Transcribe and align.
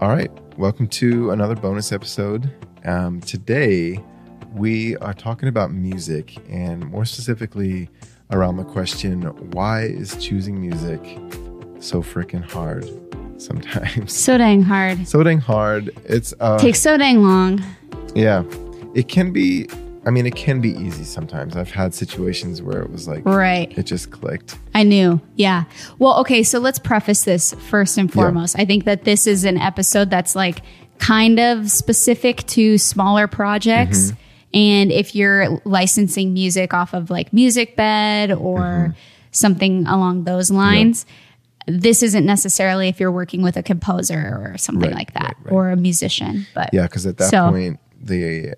All 0.00 0.08
right, 0.08 0.30
welcome 0.56 0.86
to 0.88 1.30
another 1.32 1.56
bonus 1.56 1.90
episode. 1.92 2.50
Um, 2.84 3.20
today, 3.20 4.02
we 4.54 4.96
are 4.98 5.12
talking 5.12 5.48
about 5.48 5.72
music 5.72 6.36
and 6.48 6.86
more 6.88 7.04
specifically 7.04 7.88
around 8.30 8.58
the 8.58 8.64
question 8.64 9.22
why 9.52 9.82
is 9.82 10.16
choosing 10.24 10.60
music 10.60 11.00
so 11.80 12.02
freaking 12.02 12.48
hard 12.48 12.88
sometimes? 13.40 14.12
So 14.12 14.38
dang 14.38 14.62
hard. 14.62 15.08
So 15.08 15.22
dang 15.24 15.40
hard. 15.40 15.90
It's 16.04 16.32
uh, 16.40 16.58
Takes 16.58 16.80
so 16.80 16.96
dang 16.96 17.22
long. 17.22 17.62
yeah, 18.14 18.44
it 18.94 19.08
can 19.08 19.32
be. 19.32 19.68
I 20.08 20.10
mean, 20.10 20.26
it 20.26 20.34
can 20.34 20.62
be 20.62 20.70
easy 20.70 21.04
sometimes. 21.04 21.54
I've 21.54 21.70
had 21.70 21.92
situations 21.94 22.62
where 22.62 22.80
it 22.80 22.90
was 22.90 23.06
like 23.06 23.26
Right. 23.26 23.76
it 23.76 23.82
just 23.84 24.10
clicked. 24.10 24.58
I 24.74 24.82
knew. 24.82 25.20
Yeah. 25.36 25.64
Well, 25.98 26.18
okay. 26.20 26.42
So 26.42 26.58
let's 26.60 26.78
preface 26.78 27.24
this 27.24 27.52
first 27.68 27.98
and 27.98 28.10
foremost. 28.10 28.58
I 28.58 28.64
think 28.64 28.84
that 28.86 29.04
this 29.04 29.26
is 29.26 29.44
an 29.44 29.58
episode 29.58 30.08
that's 30.08 30.34
like 30.34 30.62
kind 30.98 31.38
of 31.38 31.70
specific 31.70 32.38
to 32.46 32.78
smaller 32.78 33.26
projects. 33.26 34.12
Mm-hmm. 34.12 34.20
And 34.54 34.92
if 34.92 35.14
you're 35.14 35.60
licensing 35.66 36.32
music 36.32 36.72
off 36.72 36.94
of 36.94 37.10
like 37.10 37.34
Music 37.34 37.76
Bed 37.76 38.32
or 38.32 38.60
mm-hmm. 38.60 38.92
something 39.30 39.86
along 39.86 40.24
those 40.24 40.50
lines, 40.50 41.04
this 41.66 42.02
isn't 42.02 42.24
necessarily 42.24 42.88
if 42.88 42.98
you're 42.98 43.12
working 43.12 43.42
with 43.42 43.58
a 43.58 43.62
composer 43.62 44.16
or 44.54 44.56
something 44.56 44.88
Right, 44.88 44.96
like 44.96 45.12
that 45.12 45.36
right, 45.40 45.44
right. 45.44 45.52
or 45.52 45.70
a 45.70 45.76
musician. 45.76 46.46
But 46.54 46.70
Yeah, 46.72 46.84
because 46.84 47.04
at 47.04 47.18
that 47.18 47.28
So- 47.28 47.50
point, 47.50 47.78
they 48.00 48.54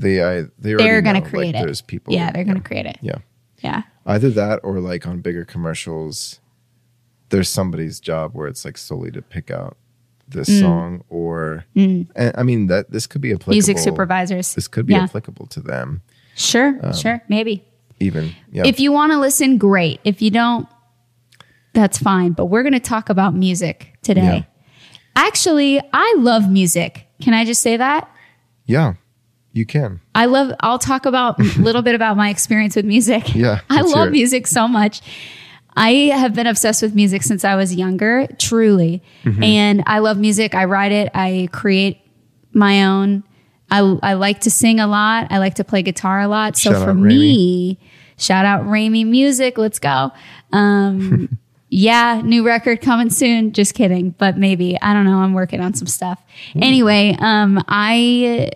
they 0.00 0.22
I 0.22 0.42
they 0.58 0.74
they're 0.74 1.02
going 1.02 1.22
to 1.22 1.28
create 1.28 1.54
like, 1.54 1.62
it. 1.62 1.66
There's 1.66 1.82
people. 1.82 2.14
Yeah, 2.14 2.30
they're 2.32 2.44
going 2.44 2.56
to 2.56 2.62
create 2.62 2.86
it. 2.86 2.98
Yeah. 3.02 3.18
Yeah. 3.62 3.82
Either 4.06 4.30
that 4.30 4.60
or 4.64 4.80
like 4.80 5.06
on 5.06 5.20
bigger 5.20 5.44
commercials, 5.44 6.40
there's 7.28 7.48
somebody's 7.48 8.00
job 8.00 8.32
where 8.34 8.48
it's 8.48 8.64
like 8.64 8.76
solely 8.78 9.10
to 9.12 9.22
pick 9.22 9.50
out 9.50 9.76
this 10.28 10.48
Mm. 10.48 10.60
song 10.60 11.04
or 11.10 11.66
and 11.76 12.08
I 12.16 12.42
mean 12.42 12.68
that 12.68 12.90
this 12.90 13.06
could 13.06 13.20
be 13.20 13.30
applicable. 13.30 13.52
Music 13.54 13.78
supervisors. 13.78 14.54
This 14.54 14.66
could 14.66 14.86
be 14.86 14.94
Yeah. 14.94 15.02
applicable 15.04 15.46
to 15.48 15.60
them 15.60 16.00
Sure. 16.34 16.78
sure. 16.94 17.22
Maybe. 17.28 17.64
even. 18.00 18.34
Yeah. 18.50 18.62
If 18.66 18.80
you 18.80 18.90
want 18.90 19.12
to 19.12 19.18
listen, 19.18 19.58
great. 19.58 20.00
If 20.02 20.20
you 20.22 20.30
don't, 20.30 20.66
that's 21.74 21.98
fine. 21.98 22.32
But 22.32 22.46
we're 22.46 22.62
going 22.64 22.72
to 22.72 22.80
talk 22.80 23.08
about 23.10 23.32
music 23.34 23.96
today. 24.02 24.22
Yeah. 24.22 24.42
Actually, 25.14 25.80
I 25.92 26.14
love 26.18 26.50
music. 26.50 27.06
Can 27.20 27.32
I 27.34 27.44
just 27.44 27.60
say 27.62 27.76
that? 27.76 28.10
yeah. 28.66 28.94
You 29.52 29.66
can. 29.66 30.00
I 30.14 30.26
love, 30.26 30.54
I'll 30.60 30.78
talk 30.78 31.04
about 31.06 31.38
a 31.38 31.42
little 31.60 31.82
bit 31.82 31.94
about 31.94 32.16
my 32.16 32.30
experience 32.30 32.76
with 32.76 32.84
music. 32.84 33.34
Yeah, 33.34 33.60
I 33.70 33.82
love 33.82 34.10
music 34.10 34.46
so 34.46 34.66
much. 34.66 35.02
I 35.76 35.90
have 36.14 36.34
been 36.34 36.46
obsessed 36.46 36.82
with 36.82 36.94
music 36.94 37.22
since 37.22 37.44
I 37.44 37.56
was 37.56 37.74
younger, 37.74 38.26
truly. 38.38 39.02
Mm-hmm. 39.24 39.42
And 39.42 39.82
I 39.86 40.00
love 40.00 40.18
music. 40.18 40.54
I 40.54 40.64
write 40.64 40.92
it, 40.92 41.10
I 41.14 41.48
create 41.52 42.00
my 42.52 42.84
own. 42.84 43.24
I, 43.70 43.78
I 44.02 44.12
like 44.14 44.40
to 44.42 44.50
sing 44.50 44.80
a 44.80 44.86
lot. 44.86 45.28
I 45.30 45.38
like 45.38 45.54
to 45.54 45.64
play 45.64 45.82
guitar 45.82 46.20
a 46.20 46.28
lot. 46.28 46.58
So 46.58 46.72
Shout 46.72 46.84
for 46.84 46.92
me, 46.92 47.78
shout 48.18 48.44
out 48.44 48.66
Rami 48.66 49.04
Music. 49.04 49.56
Let's 49.56 49.78
go. 49.78 50.12
Um, 50.52 51.38
yeah, 51.70 52.20
new 52.22 52.44
record 52.44 52.82
coming 52.82 53.08
soon. 53.08 53.52
Just 53.52 53.74
kidding, 53.74 54.10
but 54.10 54.36
maybe. 54.36 54.78
I 54.82 54.92
don't 54.92 55.06
know. 55.06 55.18
I'm 55.18 55.32
working 55.32 55.60
on 55.60 55.72
some 55.72 55.86
stuff. 55.86 56.22
Anyway, 56.54 57.16
um, 57.18 57.64
I 57.66 58.50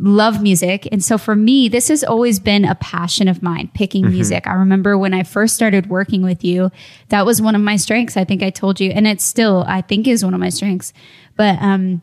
love 0.00 0.42
music. 0.42 0.88
And 0.92 1.02
so 1.02 1.18
for 1.18 1.34
me, 1.34 1.68
this 1.68 1.88
has 1.88 2.04
always 2.04 2.38
been 2.38 2.64
a 2.64 2.74
passion 2.76 3.28
of 3.28 3.42
mine, 3.42 3.70
picking 3.74 4.08
music. 4.08 4.46
I 4.46 4.54
remember 4.54 4.96
when 4.96 5.14
I 5.14 5.22
first 5.22 5.54
started 5.54 5.88
working 5.88 6.22
with 6.22 6.44
you, 6.44 6.70
that 7.08 7.26
was 7.26 7.42
one 7.42 7.54
of 7.54 7.60
my 7.60 7.76
strengths. 7.76 8.16
I 8.16 8.24
think 8.24 8.42
I 8.42 8.50
told 8.50 8.80
you, 8.80 8.90
and 8.90 9.06
it 9.06 9.20
still, 9.20 9.64
I 9.66 9.80
think 9.80 10.06
is 10.06 10.24
one 10.24 10.34
of 10.34 10.40
my 10.40 10.50
strengths. 10.50 10.92
But, 11.36 11.60
um, 11.60 12.02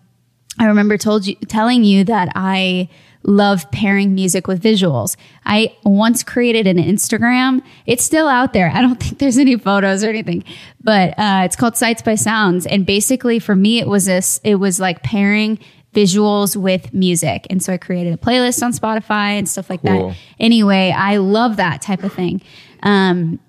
I 0.58 0.66
remember 0.66 0.98
told 0.98 1.28
you, 1.28 1.36
telling 1.48 1.84
you 1.84 2.06
that 2.06 2.30
I 2.34 2.90
love 3.24 3.70
pairing 3.72 4.14
music 4.14 4.48
with 4.48 4.62
visuals. 4.62 5.18
I 5.46 5.76
once 5.84 6.24
created 6.24 6.68
an 6.68 6.78
Instagram. 6.78 7.62
It's 7.86 8.04
still 8.04 8.28
out 8.28 8.54
there. 8.54 8.72
I 8.74 8.82
don't 8.82 8.96
think 9.02 9.20
there's 9.20 9.38
any 9.38 9.58
photos 9.58 10.04
or 10.04 10.10
anything, 10.10 10.44
but 10.82 11.18
uh, 11.18 11.42
it's 11.44 11.56
called 11.56 11.76
Sights 11.76 12.02
by 12.02 12.16
Sounds. 12.16 12.66
And 12.66 12.86
basically, 12.86 13.40
for 13.40 13.56
me, 13.56 13.80
it 13.80 13.88
was 13.88 14.06
this. 14.06 14.40
It 14.44 14.56
was 14.56 14.80
like 14.80 15.04
pairing 15.04 15.60
visuals 15.96 16.56
with 16.56 16.94
music. 16.94 17.48
And 17.50 17.64
so 17.64 17.74
I 17.74 17.78
created 17.78 18.14
a 18.14 18.18
playlist 18.18 18.62
on 18.62 18.74
Spotify 18.74 19.38
and 19.40 19.50
stuff 19.50 19.70
like 19.70 19.82
Cool. 19.82 20.10
that. 20.10 20.18
Anyway, 20.40 20.94
I 20.96 21.18
love 21.18 21.56
that 21.58 21.82
type 21.82 22.04
of 22.04 22.14
thing. 22.14 22.42
Um, 22.84 23.40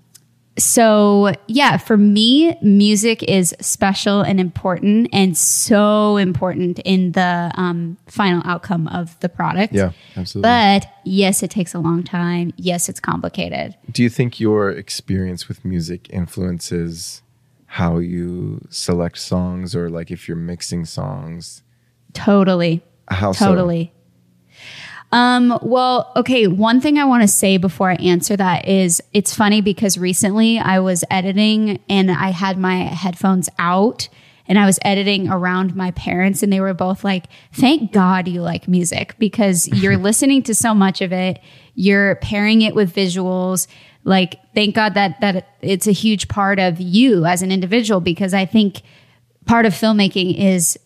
so 0.59 1.35
yeah, 1.49 1.77
for 1.77 1.97
me, 1.97 2.57
music 2.63 3.23
is 3.25 3.55
special 3.61 4.23
and 4.23 4.41
important 4.41 5.09
and 5.13 5.37
so 5.37 6.17
important 6.17 6.79
in 6.79 7.13
the 7.13 7.51
um, 7.55 7.99
final 8.07 8.41
outcome 8.47 8.89
of 8.89 9.19
the 9.21 9.29
product. 9.29 9.75
Yeah, 9.75 9.93
absolutely. 10.17 10.49
But 10.49 10.87
yes, 11.05 11.43
it 11.43 11.51
takes 11.51 11.75
a 11.75 11.79
long 11.79 12.03
time. 12.03 12.55
Yes, 12.57 12.89
it's 12.89 13.01
complicated. 13.01 13.77
Do 13.91 14.03
you 14.03 14.09
think 14.09 14.41
your 14.41 14.71
experience 14.71 15.47
with 15.47 15.63
music 15.65 16.09
influences 16.11 17.23
how 17.67 17.99
you 17.99 18.67
select 18.71 19.19
songs 19.19 19.77
or 19.77 19.91
like 19.91 20.11
if 20.11 20.27
you're 20.27 20.37
mixing 20.39 20.87
songs? 20.87 21.63
Totally. 22.17 22.83
How 23.09 23.33
so? 23.33 23.47
Totally. 23.47 23.93
Um, 25.13 25.59
well, 25.63 26.13
okay. 26.17 26.47
One 26.47 26.81
thing 26.81 26.99
I 26.99 27.05
want 27.05 27.23
to 27.23 27.29
say 27.29 27.59
before 27.59 27.91
I 27.91 27.95
answer 27.95 28.37
that 28.37 28.67
is 28.67 29.03
it's 29.13 29.35
funny 29.35 29.61
because 29.61 29.97
recently 29.97 30.59
I 30.59 30.81
was 30.81 31.05
editing 31.11 31.81
and 31.89 32.11
I 32.11 32.31
had 32.31 32.59
my 32.59 32.79
headphones 32.79 33.49
out 33.59 34.09
and 34.49 34.59
I 34.59 34.67
was 34.67 34.79
editing 34.83 35.29
around 35.29 35.75
my 35.75 35.93
parents 35.93 36.43
and 36.43 36.53
they 36.53 36.61
were 36.61 36.75
both 36.75 37.05
like, 37.05 37.27
thank 37.53 37.93
God 37.93 38.29
you 38.29 38.43
like 38.43 38.69
music 38.69 39.15
because 39.19 39.69
you're 39.81 39.97
listening 39.97 40.43
to 40.45 40.55
so 40.55 40.75
much 40.75 41.01
of 41.01 41.13
it. 41.13 41.41
You're 41.75 42.17
pairing 42.17 42.63
it 42.63 42.75
with 42.75 42.95
visuals. 42.95 43.67
Like, 44.05 44.39
thank 44.55 44.75
God 44.75 44.95
that, 44.95 45.21
that 45.21 45.57
it's 45.63 45.87
a 45.87 45.93
huge 45.93 46.29
part 46.29 46.59
of 46.59 46.81
you 46.81 47.27
as 47.27 47.43
an 47.43 47.53
individual 47.53 48.01
because 48.01 48.35
I 48.35 48.45
think 48.45 48.83
part 49.47 49.67
of 49.67 49.73
filmmaking 49.73 50.39
is 50.39 50.79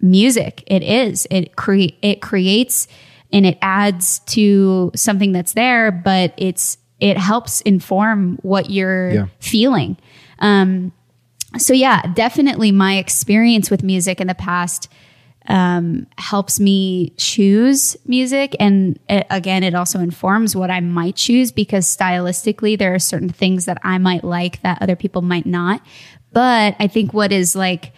music. 0.00 0.62
It 0.66 0.82
is. 0.82 1.26
It 1.30 1.56
cre- 1.56 1.94
it 2.02 2.20
creates 2.22 2.88
and 3.32 3.44
it 3.44 3.58
adds 3.60 4.20
to 4.20 4.90
something 4.94 5.32
that's 5.32 5.52
there, 5.54 5.90
but 5.90 6.34
it's 6.36 6.78
it 7.00 7.16
helps 7.16 7.60
inform 7.62 8.38
what 8.42 8.70
you're 8.70 9.10
Yeah. 9.10 9.26
feeling. 9.38 9.96
Um, 10.40 10.92
so 11.56 11.72
yeah, 11.72 12.02
definitely 12.14 12.72
my 12.72 12.96
experience 12.98 13.70
with 13.70 13.82
music 13.82 14.20
in 14.20 14.26
the 14.26 14.34
past 14.34 14.88
um, 15.48 16.06
helps 16.18 16.60
me 16.60 17.10
choose 17.16 17.96
music, 18.06 18.54
and 18.60 18.98
it, 19.08 19.26
again, 19.30 19.62
it 19.62 19.74
also 19.74 19.98
informs 19.98 20.54
what 20.54 20.70
I 20.70 20.80
might 20.80 21.16
choose 21.16 21.52
because 21.52 21.86
stylistically, 21.86 22.78
there 22.78 22.94
are 22.94 22.98
certain 22.98 23.30
things 23.30 23.64
that 23.64 23.78
I 23.82 23.96
might 23.96 24.24
like 24.24 24.60
that 24.60 24.82
other 24.82 24.94
people 24.96 25.22
might 25.22 25.46
not. 25.46 25.80
But 26.34 26.76
I 26.78 26.86
think 26.86 27.14
what 27.14 27.32
is 27.32 27.56
like 27.56 27.92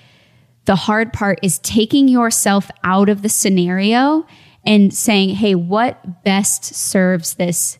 the 0.66 0.76
hard 0.76 1.12
part 1.12 1.38
is 1.42 1.58
taking 1.60 2.08
yourself 2.08 2.70
out 2.84 3.08
of 3.08 3.22
the 3.22 3.28
scenario 3.28 4.26
and 4.64 4.92
saying, 4.94 5.30
hey, 5.30 5.54
what 5.54 6.22
best 6.24 6.64
serves 6.74 7.34
this 7.34 7.78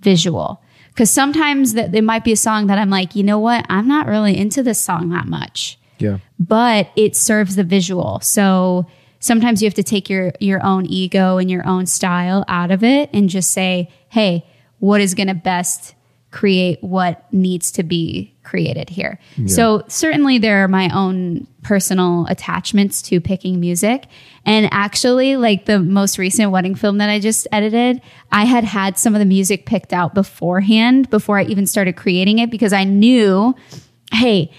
visual? 0.00 0.60
Because 0.88 1.10
sometimes 1.10 1.74
that 1.74 1.92
there 1.92 2.02
might 2.02 2.24
be 2.24 2.32
a 2.32 2.36
song 2.36 2.66
that 2.66 2.78
I'm 2.78 2.90
like, 2.90 3.14
you 3.14 3.22
know 3.22 3.38
what? 3.38 3.64
I'm 3.68 3.86
not 3.86 4.06
really 4.06 4.36
into 4.36 4.62
this 4.64 4.80
song 4.80 5.10
that 5.10 5.26
much, 5.26 5.78
Yeah. 5.98 6.18
but 6.40 6.90
it 6.96 7.14
serves 7.14 7.54
the 7.54 7.62
visual. 7.64 8.18
So 8.20 8.86
sometimes 9.20 9.62
you 9.62 9.66
have 9.66 9.74
to 9.74 9.82
take 9.84 10.10
your 10.10 10.32
your 10.40 10.64
own 10.64 10.86
ego 10.86 11.38
and 11.38 11.48
your 11.50 11.66
own 11.66 11.86
style 11.86 12.44
out 12.48 12.72
of 12.72 12.82
it 12.82 13.10
and 13.12 13.28
just 13.28 13.52
say, 13.52 13.90
hey, 14.08 14.44
what 14.80 15.00
is 15.00 15.14
going 15.14 15.28
to 15.28 15.34
best 15.34 15.94
create 16.30 16.82
what 16.82 17.32
needs 17.32 17.72
to 17.72 17.82
be 17.82 18.34
created 18.42 18.90
here. 18.90 19.18
So 19.46 19.84
certainly 19.88 20.38
there 20.38 20.62
are 20.64 20.68
my 20.68 20.90
own 20.94 21.46
personal 21.62 22.26
attachments 22.28 23.02
to 23.02 23.20
picking 23.20 23.60
music. 23.60 24.06
And 24.44 24.68
actually 24.72 25.36
like 25.36 25.66
the 25.66 25.78
most 25.78 26.18
recent 26.18 26.50
wedding 26.50 26.74
film 26.74 26.98
that 26.98 27.10
I 27.10 27.18
just 27.18 27.46
edited, 27.52 28.00
I 28.32 28.44
had 28.44 28.64
had 28.64 28.98
some 28.98 29.14
of 29.14 29.18
the 29.18 29.26
music 29.26 29.66
picked 29.66 29.92
out 29.92 30.14
beforehand 30.14 31.10
before 31.10 31.38
I 31.38 31.44
even 31.44 31.66
started 31.66 31.96
creating 31.96 32.38
it 32.38 32.50
because 32.50 32.72
I 32.72 32.84
knew, 32.84 33.54
hey, 34.12 34.50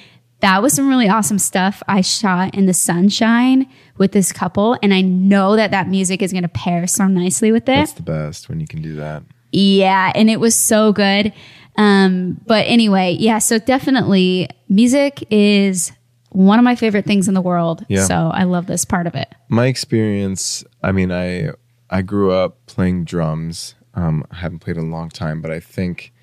that 0.42 0.62
was 0.62 0.74
some 0.74 0.88
really 0.88 1.10
awesome 1.10 1.39
stuff 1.39 1.83
I 1.88 2.01
shot 2.01 2.56
in 2.56 2.65
the 2.65 2.74
sunshine 2.74 3.68
with 3.98 4.12
this 4.12 4.31
couple. 4.31 4.77
And 4.81 4.94
I 4.94 5.01
know 5.01 5.56
that 5.56 5.72
that 5.72 5.88
music 5.88 6.22
is 6.22 6.31
going 6.31 6.44
to 6.44 6.50
pair 6.50 6.88
so 6.88 7.07
nicely 7.07 7.51
with 7.51 7.63
it. 7.63 7.75
That's 7.75 7.94
the 7.94 8.04
best 8.04 8.50
when 8.50 8.60
you 8.60 8.68
can 8.68 8.81
do 8.81 8.95
that. 8.95 9.24
Yeah, 9.51 10.12
and 10.13 10.30
it 10.30 10.39
was 10.39 10.56
so 10.56 10.94
good. 10.94 11.33
Um, 11.77 12.42
but 12.45 12.66
anyway, 12.68 13.16
yeah, 13.19 13.39
so 13.39 13.57
definitely 13.60 14.50
music 14.68 15.24
is 15.31 15.92
one 16.31 16.60
of 16.60 16.66
my 16.66 16.75
favorite 16.75 17.06
things 17.06 17.27
in 17.27 17.33
the 17.33 17.42
world. 17.42 17.86
Yeah. 17.88 18.04
So 18.06 18.31
I 18.33 18.44
love 18.44 18.68
this 18.68 18.86
part 18.86 19.07
of 19.07 19.16
it. 19.16 19.33
My 19.48 19.68
experience, 19.68 20.63
I 20.83 20.92
mean, 20.92 21.12
I 21.12 21.51
I 21.89 22.01
grew 22.01 22.31
up 22.31 22.66
playing 22.66 23.06
drums. 23.06 23.75
Um, 23.95 24.24
I 24.31 24.36
haven't 24.38 24.60
played 24.60 24.77
in 24.77 24.83
a 24.89 24.92
long 24.92 25.10
time, 25.10 25.42
but 25.42 25.51
I 25.51 25.60
think 25.60 26.13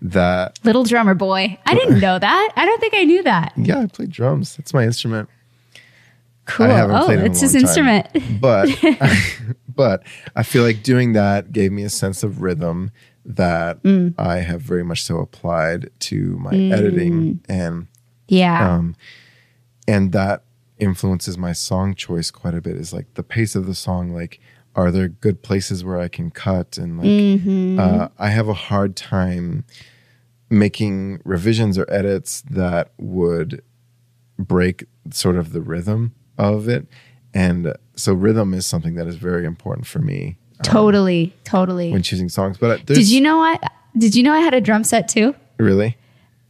that 0.00 0.58
Little 0.64 0.82
drummer 0.84 1.14
boy. 1.14 1.58
I 1.64 1.74
didn't 1.74 2.00
know 2.00 2.18
that. 2.18 2.52
I 2.56 2.66
don't 2.66 2.80
think 2.80 2.94
I 2.94 3.04
knew 3.04 3.22
that. 3.22 3.52
yeah, 3.56 3.80
I 3.80 3.86
played 3.86 4.10
drums. 4.10 4.56
That's 4.56 4.74
my 4.74 4.82
instrument. 4.84 5.28
Cool. 6.44 6.66
Oh, 6.66 7.04
played 7.06 7.20
in 7.20 7.24
a 7.24 7.28
it's 7.28 7.40
his 7.40 7.54
long 7.54 7.62
instrument. 7.62 8.40
but 8.40 8.68
but 9.68 10.02
I 10.34 10.42
feel 10.42 10.64
like 10.64 10.82
doing 10.82 11.12
that 11.12 11.52
gave 11.52 11.70
me 11.70 11.84
a 11.84 11.88
sense 11.88 12.24
of 12.24 12.42
rhythm 12.42 12.90
that 13.24 13.82
Mm. 13.82 14.14
I 14.18 14.38
have 14.38 14.60
very 14.62 14.82
much 14.84 15.02
so 15.04 15.18
applied 15.18 15.90
to 16.00 16.36
my 16.38 16.50
editing 16.54 17.40
and 17.48 17.86
yeah. 18.28 18.74
um 18.74 18.96
and 19.86 20.12
that 20.12 20.44
influences 20.78 21.36
my 21.38 21.52
song 21.52 21.94
choice 21.94 22.30
quite 22.30 22.54
a 22.54 22.60
bit 22.60 22.76
is 22.76 22.92
like 22.92 23.12
the 23.14 23.22
pace 23.22 23.54
of 23.54 23.66
the 23.66 23.74
song 23.74 24.10
like 24.12 24.40
are 24.74 24.90
there 24.90 25.06
good 25.08 25.42
places 25.42 25.84
where 25.84 25.98
I 25.98 26.08
can 26.08 26.30
cut 26.30 26.78
and 26.78 26.98
like 26.98 27.06
Mm-hmm. 27.06 27.78
uh, 27.78 28.08
I 28.18 28.30
have 28.30 28.48
a 28.48 28.54
hard 28.54 28.96
time 28.96 29.64
making 30.50 31.20
revisions 31.24 31.78
or 31.78 31.86
edits 31.92 32.42
that 32.42 32.92
would 32.98 33.62
break 34.38 34.84
sort 35.10 35.36
of 35.36 35.52
the 35.52 35.60
rhythm 35.60 36.14
of 36.38 36.68
it 36.68 36.86
and 37.34 37.74
so 37.96 38.12
rhythm 38.12 38.52
is 38.54 38.66
something 38.66 38.94
that 38.94 39.06
is 39.06 39.16
very 39.16 39.44
important 39.46 39.86
for 39.86 39.98
me 40.00 40.36
totally. 40.62 41.34
Totally. 41.44 41.90
when 41.92 42.02
choosing 42.02 42.28
songs 42.28 42.58
but 42.58 42.86
there's, 42.86 42.98
Did 42.98 43.10
you 43.10 43.20
know 43.20 43.40
I 43.40 43.58
did 43.96 44.14
you 44.14 44.22
know 44.22 44.32
I 44.32 44.40
had 44.40 44.54
a 44.54 44.60
drum 44.60 44.84
set 44.84 45.08
too? 45.08 45.34
really 45.58 45.96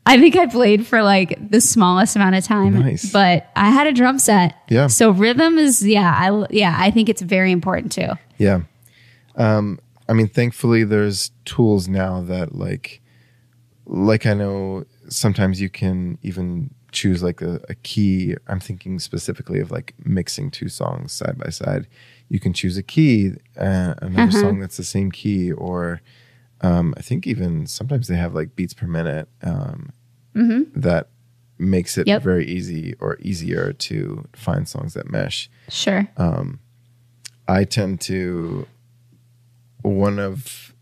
I 0.05 0.19
think 0.19 0.35
I 0.37 0.47
played 0.47 0.85
for 0.87 1.03
like 1.03 1.51
the 1.51 1.61
smallest 1.61 2.17
amount 2.17 2.35
of 2.35 2.43
time, 2.45 2.75
Nice. 2.81 3.13
but 3.13 3.49
I 3.55 3.71
had 3.71 3.87
a 3.87 3.93
drum 3.93 4.19
set. 4.19 4.57
Yeah. 4.69 4.89
So 4.89 5.11
rhythm 5.13 5.59
is 5.59 5.87
yeah, 5.87 6.13
I 6.13 6.47
yeah, 6.51 6.75
I 6.77 6.91
think 6.91 7.09
it's 7.09 7.23
very 7.23 7.53
important 7.53 7.93
too. 7.93 8.09
Yeah. 8.37 8.63
Um, 9.37 9.79
I 10.09 10.13
mean, 10.15 10.27
thankfully 10.29 10.83
there's 10.83 11.31
tools 11.45 11.87
now 11.87 12.21
that 12.23 12.53
like, 12.55 13.01
like 13.87 14.27
I 14.27 14.35
know 14.35 14.85
sometimes 15.09 15.61
you 15.61 15.69
can 15.71 16.19
even 16.23 16.75
choose 16.91 17.23
like 17.23 17.41
a, 17.41 17.61
a 17.69 17.75
key. 17.77 18.35
I'm 18.49 18.59
thinking 18.61 18.99
specifically 18.99 19.61
of 19.61 19.71
like 19.71 19.95
mixing 20.05 20.51
two 20.51 20.69
songs 20.69 21.13
side 21.13 21.39
by 21.39 21.51
side. 21.51 21.87
You 22.33 22.41
can 22.41 22.55
choose 22.55 22.79
a 22.79 22.83
key, 22.83 23.33
uh, 23.59 23.93
another 24.01 24.33
song 24.33 24.59
that's 24.61 24.79
the 24.79 24.85
same 24.85 25.11
key, 25.11 25.53
or 25.53 26.01
um, 26.63 26.95
I 26.97 27.03
think 27.03 27.27
even 27.27 27.67
sometimes 27.67 28.09
they 28.09 28.17
have 28.17 28.33
like 28.35 28.57
beats 28.57 28.73
per 28.73 28.87
minute 28.87 29.29
um, 29.43 29.91
that 30.75 31.09
makes 31.59 31.99
it 31.99 32.07
Yep. 32.07 32.23
very 32.23 32.47
easy 32.47 32.95
or 33.01 33.19
easier 33.21 33.75
to 33.75 34.27
find 34.35 34.67
songs 34.67 34.95
that 34.95 35.11
mesh. 35.11 35.51
Sure. 35.69 36.09
I 37.47 37.65
tend 37.65 38.01
to 38.03 38.67
one 39.83 40.19
of 40.19 40.75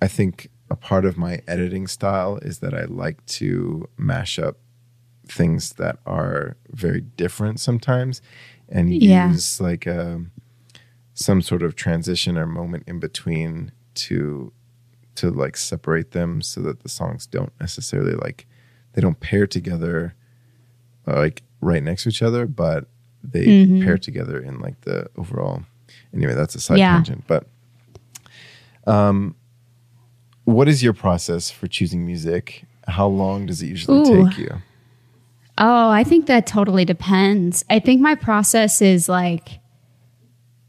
I 0.00 0.08
think 0.08 0.48
a 0.70 0.76
part 0.76 1.04
of 1.04 1.18
my 1.18 1.42
editing 1.46 1.86
style 1.88 2.38
is 2.40 2.60
that 2.60 2.72
I 2.72 2.84
like 2.84 3.26
to 3.40 3.86
mash 3.98 4.38
up 4.38 4.56
things 5.26 5.74
that 5.74 5.98
are 6.06 6.56
very 6.70 7.02
different 7.02 7.60
sometimes 7.60 8.22
and 8.66 8.94
Yeah. 8.94 9.28
use 9.28 9.60
like 9.60 9.84
a 9.86 10.24
some 11.20 11.42
sort 11.42 11.62
of 11.62 11.76
transition 11.76 12.38
or 12.38 12.46
moment 12.46 12.82
in 12.86 12.98
between 12.98 13.70
to 13.94 14.50
to 15.16 15.30
like 15.30 15.54
separate 15.54 16.12
them 16.12 16.40
so 16.40 16.62
that 16.62 16.80
the 16.82 16.88
songs 16.88 17.26
don't 17.26 17.52
necessarily 17.60 18.12
like 18.14 18.46
they 18.94 19.02
don't 19.02 19.20
pair 19.20 19.46
together 19.46 20.14
uh, 21.06 21.16
like 21.16 21.42
right 21.60 21.82
next 21.82 22.04
to 22.04 22.08
each 22.08 22.22
other 22.22 22.46
but 22.46 22.86
they 23.22 23.80
pair 23.84 23.98
together 23.98 24.40
in 24.40 24.58
like 24.60 24.80
the 24.82 25.06
overall 25.18 25.62
anyway 26.14 26.32
that's 26.34 26.54
a 26.54 26.60
side 26.60 26.78
Yeah. 26.78 26.94
tangent 26.94 27.24
but 27.26 27.44
um 28.86 29.34
what 30.44 30.68
is 30.68 30.82
your 30.82 30.94
process 30.94 31.50
for 31.50 31.66
choosing 31.66 32.06
music 32.06 32.64
how 32.88 33.06
long 33.06 33.44
does 33.44 33.60
it 33.62 33.66
usually 33.66 33.98
Ooh. 34.00 34.26
take 34.26 34.38
you 34.38 34.62
Oh, 35.62 35.90
I 35.90 36.04
think 36.04 36.24
that 36.24 36.46
totally 36.46 36.86
depends. 36.86 37.66
I 37.68 37.80
think 37.80 38.00
my 38.00 38.14
process 38.14 38.80
is 38.80 39.10
like 39.10 39.59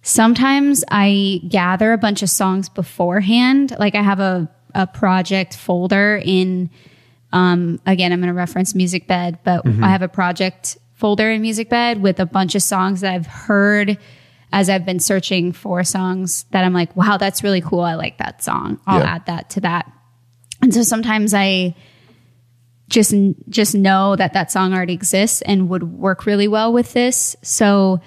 sometimes 0.01 0.83
I 0.89 1.41
gather 1.47 1.93
a 1.93 1.97
bunch 1.97 2.23
of 2.23 2.29
songs 2.29 2.69
beforehand. 2.69 3.75
Like 3.79 3.95
I 3.95 4.01
have 4.01 4.19
a, 4.19 4.49
a 4.73 4.87
project 4.87 5.55
folder 5.55 6.21
in, 6.23 6.69
um, 7.33 7.79
again, 7.85 8.11
I'm 8.11 8.19
going 8.19 8.27
to 8.29 8.33
reference 8.33 8.73
Music 8.75 9.07
Bed, 9.07 9.39
but 9.43 9.65
I 9.65 9.89
have 9.89 10.01
a 10.01 10.07
project 10.09 10.77
folder 10.93 11.29
in 11.31 11.41
Music 11.41 11.69
Bed 11.69 12.01
with 12.01 12.19
a 12.19 12.25
bunch 12.25 12.55
of 12.55 12.61
songs 12.63 13.01
that 13.01 13.13
I've 13.13 13.27
heard 13.27 13.97
as 14.53 14.69
I've 14.69 14.85
been 14.85 14.99
searching 14.99 15.51
for 15.53 15.83
songs 15.83 16.43
that 16.51 16.63
I'm 16.65 16.73
like, 16.73 16.95
wow, 16.95 17.17
that's 17.17 17.43
really 17.43 17.61
cool. 17.61 17.81
I 17.81 17.95
like 17.95 18.17
that 18.17 18.43
song. 18.43 18.79
I'll 18.85 18.99
Yeah. 18.99 19.15
add 19.15 19.25
that 19.27 19.49
to 19.51 19.61
that. 19.61 19.91
And 20.61 20.73
so 20.73 20.83
sometimes 20.83 21.33
I, 21.33 21.75
just 22.89 23.13
just 23.47 23.73
know 23.73 24.17
that 24.17 24.33
that 24.33 24.51
song 24.51 24.73
already 24.73 24.91
exists 24.93 25.41
and 25.43 25.69
would 25.69 25.81
work 25.83 26.25
really 26.25 26.49
well 26.49 26.73
with 26.73 26.91
this. 26.91 27.37
So 27.41 28.01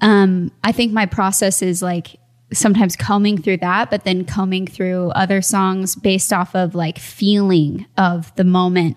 um, 0.00 0.50
I 0.64 0.72
think 0.72 0.92
my 0.92 1.06
process 1.06 1.62
is 1.62 1.82
like 1.82 2.16
sometimes 2.52 2.96
combing 2.96 3.40
through 3.42 3.58
that, 3.58 3.90
but 3.90 4.04
then 4.04 4.24
combing 4.24 4.66
through 4.66 5.10
other 5.10 5.42
songs 5.42 5.94
based 5.94 6.32
off 6.32 6.54
of 6.54 6.74
like 6.74 6.98
feeling 6.98 7.86
of 7.96 8.34
the 8.36 8.44
moment 8.44 8.96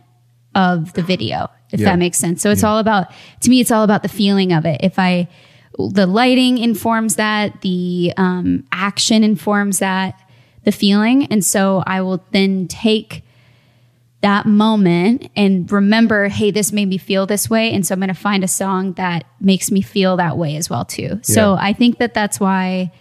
of 0.55 0.93
the 0.93 1.01
video, 1.01 1.49
if 1.71 1.79
Yeah. 1.79 1.87
that 1.91 1.99
makes 1.99 2.17
sense. 2.17 2.41
So 2.41 2.51
it's 2.51 2.63
all 2.63 2.77
about 2.77 3.11
to 3.41 3.49
me, 3.49 3.59
it's 3.59 3.71
all 3.71 3.83
about 3.83 4.03
the 4.03 4.09
feeling 4.09 4.53
of 4.53 4.65
it. 4.65 4.79
If 4.83 4.97
I 4.99 5.27
the 5.77 6.05
lighting 6.05 6.57
informs 6.57 7.15
that, 7.15 7.61
the 7.61 8.13
um, 8.17 8.65
action 8.71 9.23
informs 9.23 9.79
that, 9.79 10.19
the 10.63 10.71
feeling, 10.71 11.25
and 11.27 11.43
so 11.43 11.81
I 11.87 12.01
will 12.01 12.23
then 12.31 12.67
take 12.67 13.23
that 14.21 14.45
moment 14.45 15.29
and 15.35 15.71
remember, 15.71 16.27
hey, 16.27 16.51
this 16.51 16.71
made 16.71 16.87
me 16.87 16.97
feel 16.97 17.25
this 17.25 17.49
way. 17.49 17.73
And 17.73 17.85
so 17.85 17.93
I'm 17.93 17.99
going 17.99 18.09
to 18.09 18.13
find 18.13 18.43
a 18.43 18.47
song 18.47 18.93
that 18.93 19.25
makes 19.39 19.71
me 19.71 19.81
feel 19.81 20.17
that 20.17 20.37
way 20.37 20.55
as 20.55 20.69
well, 20.69 20.85
too. 20.85 21.19
So 21.23 21.57
I 21.59 21.73
think 21.73 21.97
that 21.97 22.13
that's 22.13 22.39
why, 22.39 22.91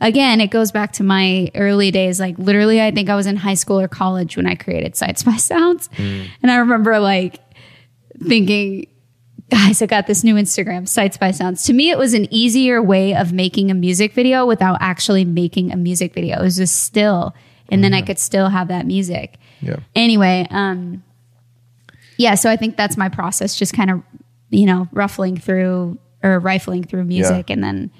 again, 0.00 0.40
it 0.40 0.50
goes 0.50 0.72
back 0.72 0.92
to 0.94 1.02
my 1.02 1.50
early 1.54 1.90
days. 1.90 2.18
Like 2.18 2.38
literally, 2.38 2.80
I 2.80 2.90
think 2.90 3.10
I 3.10 3.14
was 3.14 3.26
in 3.26 3.36
high 3.36 3.54
school 3.54 3.78
or 3.78 3.88
college 3.88 4.36
when 4.36 4.46
I 4.46 4.54
created 4.54 4.96
Sights 4.96 5.22
by 5.22 5.36
Sounds. 5.36 5.88
Mm. 5.96 6.28
And 6.42 6.50
I 6.50 6.56
remember 6.56 6.98
like 6.98 7.38
thinking, 8.26 8.86
guys, 9.50 9.82
I 9.82 9.86
got 9.86 10.06
this 10.06 10.24
new 10.24 10.36
Instagram, 10.36 10.88
Sights 10.88 11.18
by 11.18 11.30
Sounds. 11.32 11.64
To 11.64 11.74
me, 11.74 11.90
it 11.90 11.98
was 11.98 12.14
an 12.14 12.26
easier 12.32 12.80
way 12.80 13.14
of 13.14 13.34
making 13.34 13.70
a 13.70 13.74
music 13.74 14.14
video 14.14 14.46
without 14.46 14.78
actually 14.80 15.26
making 15.26 15.72
a 15.72 15.76
music 15.76 16.14
video. 16.14 16.38
It 16.38 16.42
was 16.42 16.56
just 16.56 16.84
still, 16.84 17.34
and 17.68 17.84
then 17.84 17.92
I 17.92 18.00
mm. 18.00 18.06
could 18.06 18.18
still 18.18 18.48
have 18.48 18.68
that 18.68 18.86
music 18.86 19.36
yeah. 19.62 19.76
Anyway 19.94 20.46
um 20.50 21.02
yeah 22.16 22.34
so 22.34 22.50
i 22.50 22.56
think 22.56 22.76
that's 22.76 22.96
my 22.96 23.08
process 23.08 23.56
just 23.56 23.72
kind 23.72 23.90
of 23.90 24.02
you 24.50 24.66
know 24.66 24.88
ruffling 24.92 25.36
through 25.36 25.98
or 26.22 26.38
rifling 26.38 26.84
through 26.84 27.04
music 27.04 27.48
and 27.50 27.64
then 27.64 27.90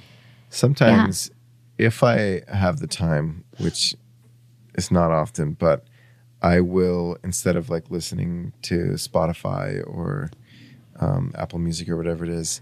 Sometimes, 0.50 1.30
if 1.78 2.02
I 2.02 2.42
have 2.48 2.80
the 2.80 2.88
time, 2.88 3.44
which 3.58 3.94
is 4.74 4.90
not 4.90 5.12
often, 5.12 5.52
but 5.52 5.84
I 6.42 6.60
will 6.60 7.16
instead 7.22 7.54
of 7.56 7.70
like 7.70 7.88
listening 7.90 8.52
to 8.62 8.94
Spotify 8.94 9.80
or 9.86 10.30
um, 10.98 11.32
Apple 11.36 11.60
Music 11.60 11.88
or 11.88 11.96
whatever 11.96 12.24
it 12.24 12.30
is, 12.30 12.60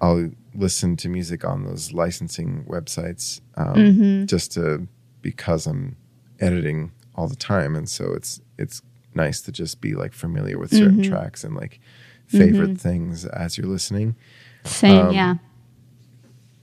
I'll 0.00 0.30
listen 0.54 0.96
to 0.98 1.08
music 1.08 1.44
on 1.44 1.64
those 1.64 1.92
licensing 1.92 2.64
websites 2.68 3.40
um, 3.56 4.26
just 4.28 4.52
to 4.52 4.86
because 5.20 5.66
I'm 5.66 5.96
editing 6.38 6.92
all 7.14 7.28
the 7.28 7.36
time, 7.36 7.74
and 7.76 7.88
so 7.88 8.12
it's 8.12 8.40
it's 8.58 8.82
nice 9.14 9.40
to 9.42 9.52
just 9.52 9.80
be 9.80 9.94
like 9.94 10.12
familiar 10.12 10.58
with 10.58 10.70
certain 10.70 11.02
tracks 11.02 11.44
and 11.44 11.54
like 11.54 11.80
favorite 12.26 12.78
things 12.80 13.24
as 13.26 13.56
you're 13.56 13.66
listening. 13.66 14.16
Same 14.64 15.06
Um, 15.06 15.14
yeah. 15.14 15.34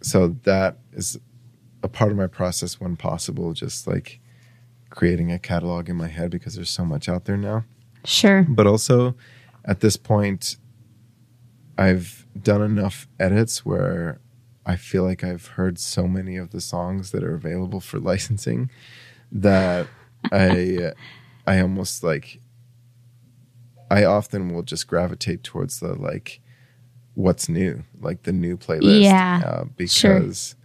so 0.02 0.36
that 0.44 0.78
is 0.94 1.20
a 1.84 1.88
part 1.88 2.12
of 2.12 2.18
my 2.18 2.28
process 2.28 2.80
when 2.80 2.96
possible 2.96 3.54
just 3.54 3.88
like 3.88 4.20
creating 4.90 5.32
a 5.32 5.40
catalog 5.40 5.88
in 5.88 5.96
my 5.96 6.08
head 6.08 6.30
because 6.32 6.56
there's 6.56 6.70
so 6.70 6.84
much 6.84 7.08
out 7.08 7.26
there 7.26 7.38
now. 7.38 7.64
Sure. 8.04 8.46
But 8.50 8.68
also 8.68 9.16
at 9.64 9.80
this 9.80 9.96
point 9.96 10.58
i've 11.78 12.26
done 12.42 12.62
enough 12.64 13.08
edits 13.20 13.64
where 13.64 14.20
i 14.66 14.76
feel 14.76 15.04
like 15.04 15.24
i've 15.24 15.46
heard 15.50 15.78
so 15.78 16.08
many 16.08 16.36
of 16.36 16.50
the 16.50 16.60
songs 16.60 17.12
that 17.12 17.24
are 17.24 17.36
available 17.36 17.80
for 17.80 18.00
licensing 18.12 18.72
that 19.32 19.86
i 20.32 20.92
i 21.48 21.60
almost 21.60 22.04
like 22.04 22.40
i 23.90 24.04
often 24.04 24.54
will 24.54 24.64
just 24.64 24.88
gravitate 24.88 25.44
towards 25.44 25.80
the 25.80 25.94
like 25.94 26.40
what's 27.16 27.50
new 27.50 27.84
like 28.00 28.24
the 28.24 28.32
new 28.32 28.58
playlist 28.58 29.02
Yeah, 29.02 29.42
uh, 29.46 29.64
sure. 29.88 30.20
because 30.20 30.56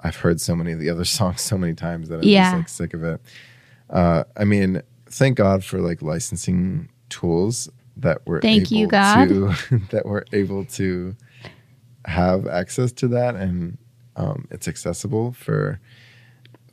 i've 0.00 0.16
heard 0.16 0.40
so 0.40 0.54
many 0.56 0.72
of 0.72 0.78
the 0.78 0.90
other 0.90 1.04
songs 1.18 1.40
so 1.40 1.56
many 1.56 1.74
times 1.74 2.08
that 2.08 2.20
i'm 2.20 2.24
Yeah. 2.24 2.44
just 2.50 2.54
like 2.54 2.68
sick 2.68 2.94
of 2.94 3.04
it 3.04 3.20
uh, 3.88 4.22
I 4.36 4.44
mean, 4.44 4.82
thank 5.06 5.36
God 5.36 5.64
for 5.64 5.80
like 5.80 6.00
licensing 6.00 6.88
tools 7.08 7.68
that 7.96 8.24
were 8.24 8.40
Thank 8.40 8.70
you, 8.70 8.82
able 8.84 8.90
God. 8.92 9.28
to 9.28 9.78
that 9.90 10.06
we're 10.06 10.22
able 10.32 10.64
to 10.66 11.16
have 12.04 12.46
access 12.46 12.92
to 12.92 13.08
that, 13.08 13.34
and 13.34 13.78
um, 14.14 14.46
it's 14.52 14.68
accessible 14.68 15.32
for 15.32 15.80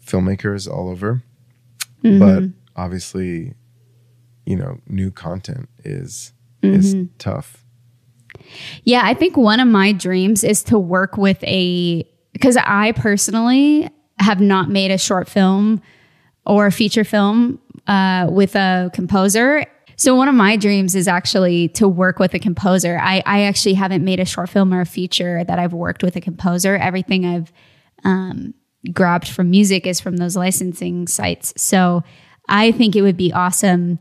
filmmakers 0.05 0.71
all 0.71 0.89
over. 0.89 1.24
Mm-hmm. 2.03 2.19
But 2.19 2.43
obviously, 2.81 3.53
you 4.45 4.55
know, 4.55 4.79
new 4.87 5.11
content 5.11 5.69
is 5.83 6.33
is 6.63 6.95
Mm-hmm. 6.95 7.05
tough. 7.17 7.63
Yeah, 8.83 9.01
I 9.03 9.13
think 9.13 9.35
one 9.37 9.59
of 9.59 9.67
my 9.67 9.91
dreams 9.91 10.43
is 10.43 10.63
to 10.65 10.79
work 10.79 11.17
with 11.17 11.43
a 11.43 12.07
because 12.33 12.57
I 12.57 12.91
personally 12.93 13.89
have 14.19 14.39
not 14.41 14.69
made 14.69 14.91
a 14.91 14.97
short 14.97 15.27
film 15.27 15.81
or 16.45 16.67
a 16.67 16.71
feature 16.71 17.03
film 17.03 17.59
uh, 17.87 18.27
with 18.29 18.55
a 18.55 18.89
composer. 18.93 19.65
So 19.95 20.13
one 20.15 20.27
of 20.27 20.35
my 20.35 20.55
dreams 20.57 20.93
is 20.95 21.07
actually 21.07 21.69
to 21.69 21.87
work 21.87 22.19
with 22.19 22.33
a 22.35 22.39
composer. 22.39 22.99
I, 23.01 23.23
I 23.25 23.41
actually 23.43 23.73
haven't 23.73 24.03
made 24.03 24.19
a 24.19 24.25
short 24.25 24.49
film 24.49 24.71
or 24.73 24.81
a 24.81 24.85
feature 24.85 25.43
that 25.43 25.57
I've 25.57 25.73
worked 25.73 26.03
with 26.03 26.15
a 26.15 26.21
composer. 26.21 26.75
Everything 26.75 27.25
I've 27.25 27.51
um, 28.03 28.53
grabbed 28.93 29.27
from 29.27 29.50
music 29.50 29.86
is 29.86 30.00
from 30.00 30.17
those 30.17 30.36
licensing 30.36 31.07
sites. 31.07 31.53
So 31.57 32.03
I 32.48 32.72
think 32.72 32.96
it 32.96 33.01
would 33.01 33.17
be 33.17 33.34
awesome 33.34 34.00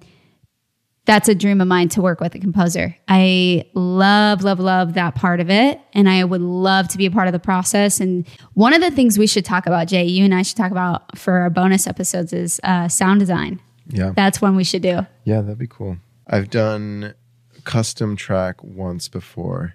that's 1.07 1.29
a 1.29 1.35
dream 1.35 1.61
of 1.61 1.69
mine 1.69 1.89
to 1.91 2.03
work 2.03 2.21
with 2.21 2.35
a 2.35 2.39
composer. 2.39 2.95
I 3.07 3.65
love, 3.75 4.43
love, 4.43 4.59
love 4.59 4.95
that 4.95 5.15
part 5.15 5.41
of 5.41 5.49
it. 5.49 5.81
And 5.95 6.09
I 6.09 6.25
would 6.25 6.43
love 6.43 6.89
to 6.89 6.99
be 6.99 7.07
a 7.07 7.11
part 7.13 7.29
of 7.29 7.33
the 7.33 7.39
process. 7.39 8.01
And 8.01 8.27
one 8.55 8.75
of 8.75 8.81
the 8.81 8.91
things 8.91 9.17
we 9.17 9.29
should 9.29 9.45
talk 9.45 9.67
about, 9.67 9.87
Jay, 9.87 10.05
you 10.05 10.25
and 10.25 10.35
I 10.35 10.43
should 10.43 10.57
talk 10.57 10.73
about 10.73 11.17
for 11.17 11.35
our 11.35 11.49
bonus 11.49 11.87
episodes 11.87 12.33
is 12.33 12.61
uh, 12.65 12.89
sound 12.89 13.21
design. 13.21 13.63
Yeah. 13.89 14.13
That's 14.17 14.43
one 14.43 14.57
we 14.57 14.65
should 14.65 14.83
do. 14.83 15.07
Yeah, 15.25 15.43
that'd 15.43 15.59
be 15.59 15.69
cool. 15.69 15.97
I've 16.27 16.51
done 16.51 17.15
custom 17.63 18.17
track 18.17 18.63
once 18.65 19.09
before. 19.09 19.75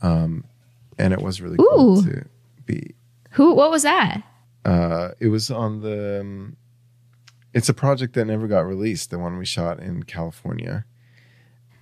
Um, 0.00 0.44
and 0.96 1.12
it 1.12 1.20
was 1.20 1.40
really 1.40 1.56
cool 1.56 2.02
to 2.04 2.24
be. 2.66 2.94
Who, 3.32 3.52
what 3.52 3.72
was 3.72 3.82
that? 3.82 4.22
Uh, 4.70 5.12
it 5.20 5.28
was 5.28 5.50
on 5.50 5.80
the. 5.80 6.20
Um, 6.20 6.56
it's 7.54 7.68
a 7.68 7.74
project 7.74 8.14
that 8.14 8.26
never 8.26 8.46
got 8.46 8.60
released. 8.66 9.10
The 9.10 9.18
one 9.18 9.38
we 9.38 9.46
shot 9.46 9.80
in 9.80 10.02
California. 10.02 10.84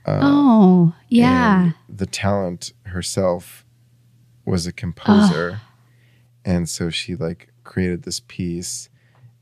oh, 0.07 0.95
yeah. 1.09 1.73
The 1.89 2.07
talent 2.07 2.73
herself 2.85 3.65
was 4.45 4.67
a 4.67 4.73
composer. 4.73 5.61
And 6.45 6.69
so 6.69 6.91
she 6.91 7.17
like 7.17 7.49
created 7.65 8.05
this 8.05 8.21
piece 8.29 8.89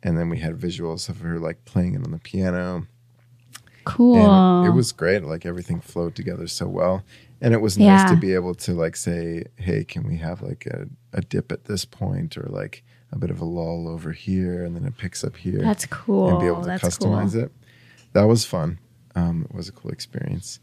and 0.02 0.16
then 0.16 0.30
we 0.30 0.38
had 0.38 0.58
visuals 0.58 1.10
of 1.10 1.20
her 1.20 1.38
like 1.38 1.64
playing 1.66 1.94
it 1.94 2.04
on 2.04 2.10
the 2.12 2.18
piano. 2.18 2.86
cool. 3.84 4.64
It, 4.64 4.68
it 4.68 4.70
was 4.72 4.92
great. 4.92 5.22
Like 5.24 5.44
everything 5.44 5.80
flowed 5.80 6.14
together 6.14 6.46
so 6.46 6.66
well. 6.66 7.04
And 7.42 7.52
it 7.52 7.60
was 7.60 7.76
nice 7.76 7.84
Yeah. 8.08 8.14
to 8.14 8.16
be 8.16 8.32
able 8.32 8.54
to 8.54 8.72
like 8.72 8.96
say, 8.96 9.44
hey, 9.56 9.84
can 9.84 10.08
we 10.08 10.16
have 10.16 10.40
like 10.40 10.66
a, 10.66 10.86
a 11.12 11.20
dip 11.20 11.52
at 11.52 11.64
this 11.66 11.84
point 11.84 12.38
or 12.38 12.46
like 12.48 12.82
a 13.14 13.18
bit 13.18 13.30
of 13.30 13.40
a 13.40 13.44
lull 13.44 13.88
over 13.88 14.12
here 14.12 14.64
and 14.64 14.75
then 14.76 14.85
it 14.85 14.99
picks 14.99 15.23
up 15.25 15.37
here 15.37 15.61
That's 15.61 15.87
cool. 15.87 16.28
and 16.30 16.40
be 16.40 16.47
able 16.47 16.62
to 16.62 16.66
That's 16.66 16.83
customize 16.83 17.33
cool. 17.33 17.44
it. 17.44 17.52
That 18.12 18.25
was 18.25 18.44
fun. 18.44 18.78
Um, 19.14 19.47
it 19.49 19.54
was 19.54 19.68
a 19.68 19.73
cool 19.73 19.92
experience. 19.92 20.59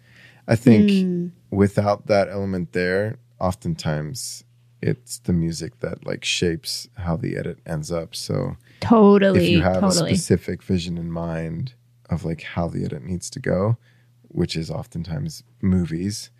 I 0.48 0.55
think 0.58 0.91
Hmm. 0.91 1.27
without 1.50 2.08
that 2.08 2.27
element 2.29 2.74
there, 2.74 3.17
oftentimes 3.39 4.43
it's 4.81 5.20
the 5.20 5.34
music 5.34 5.79
that 5.79 6.05
like 6.05 6.25
shapes 6.25 6.89
how 6.96 7.15
the 7.15 7.38
edit 7.38 7.60
ends 7.65 7.91
up. 7.91 8.15
So 8.15 8.58
Totally. 8.81 9.43
if 9.46 9.50
you 9.50 9.62
have 9.62 9.79
totally. 9.81 10.12
a 10.12 10.15
specific 10.15 10.62
vision 10.63 10.98
in 10.98 11.12
mind 11.12 11.74
of 12.10 12.25
like 12.25 12.41
how 12.41 12.67
the 12.67 12.84
edit 12.84 13.03
needs 13.03 13.29
to 13.29 13.39
go, 13.39 13.77
which 14.24 14.55
is 14.55 14.70
oftentimes 14.72 15.43
movies, 15.62 16.31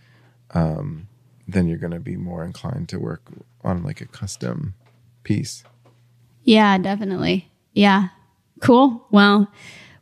um, 0.52 1.08
then 1.48 1.68
you're 1.68 1.78
going 1.78 1.92
to 1.94 2.00
be 2.00 2.18
more 2.18 2.44
inclined 2.44 2.90
to 2.90 3.00
work 3.00 3.22
on 3.64 3.84
like 3.84 4.02
a 4.02 4.06
custom 4.08 4.74
piece. 5.24 5.64
Yeah, 6.44 6.78
definitely. 6.78 7.50
Yeah. 7.74 8.10
Cool. 8.62 9.06
Well, 9.12 9.52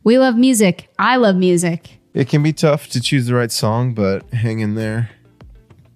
we 0.04 0.18
love 0.18 0.36
music. 0.36 0.88
I 0.98 1.16
love 1.16 1.36
music. 1.36 1.98
It 2.12 2.28
can 2.28 2.42
be 2.42 2.52
tough 2.52 2.88
to 2.90 3.00
choose 3.00 3.26
the 3.26 3.34
right 3.34 3.52
song, 3.52 3.94
but 3.94 4.28
hang 4.32 4.60
in 4.60 4.74
there. 4.74 5.10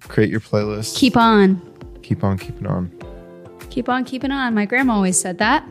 Create 0.00 0.30
your 0.30 0.40
playlist. 0.40 0.96
Keep 0.96 1.16
on. 1.16 1.60
keep 2.02 2.22
on 2.22 2.38
keeping 2.38 2.66
on. 2.66 2.92
Keep 3.70 3.88
on 3.88 4.04
keeping 4.04 4.30
on. 4.30 4.54
My 4.54 4.66
grandma 4.66 4.94
always 4.94 5.20
said 5.20 5.38
that. 5.38 5.66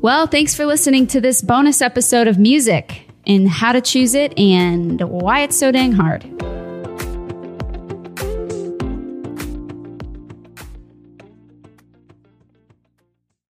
Well, 0.00 0.26
thanks 0.26 0.54
for 0.54 0.64
listening 0.66 1.06
to 1.08 1.20
this 1.20 1.42
bonus 1.42 1.82
episode 1.82 2.26
of 2.26 2.38
music 2.38 3.08
and 3.26 3.48
how 3.48 3.72
to 3.72 3.80
choose 3.80 4.14
it 4.14 4.36
and 4.38 5.00
why 5.02 5.40
it's 5.40 5.56
so 5.56 5.70
dang 5.70 5.92
hard. 5.92 6.24